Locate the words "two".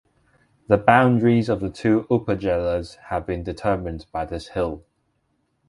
1.69-2.07